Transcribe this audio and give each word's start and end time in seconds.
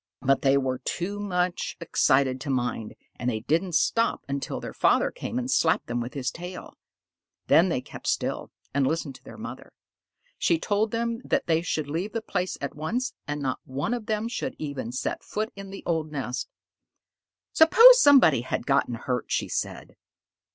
but 0.21 0.41
they 0.41 0.57
were 0.57 0.79
too 0.79 1.19
much 1.19 1.77
excited 1.79 2.41
to 2.41 2.49
mind, 2.49 2.95
and 3.19 3.29
they 3.29 3.41
did 3.41 3.61
not 3.61 3.75
stop 3.75 4.23
until 4.27 4.59
their 4.59 4.73
father 4.73 5.11
came 5.11 5.37
and 5.37 5.51
slapped 5.51 5.85
them 5.85 6.01
with 6.01 6.15
his 6.15 6.31
tail. 6.31 6.75
Then 7.45 7.69
they 7.69 7.81
kept 7.81 8.07
still 8.07 8.49
and 8.73 8.87
listened 8.87 9.13
to 9.17 9.23
their 9.23 9.37
mother. 9.37 9.73
She 10.39 10.57
told 10.57 10.89
them 10.89 11.19
that 11.23 11.45
they 11.45 11.61
should 11.61 11.87
leave 11.87 12.13
the 12.13 12.21
place 12.23 12.57
at 12.61 12.73
once, 12.75 13.13
and 13.27 13.43
not 13.43 13.59
one 13.63 13.93
of 13.93 14.07
them 14.07 14.27
should 14.27 14.55
even 14.57 14.91
set 14.91 15.21
foot 15.23 15.53
in 15.55 15.69
the 15.69 15.83
old 15.85 16.11
nest. 16.11 16.49
"Suppose 17.53 18.01
somebody 18.01 18.41
had 18.41 18.65
gotten 18.65 18.95
hurt," 18.95 19.25
she 19.31 19.47
said. 19.47 19.95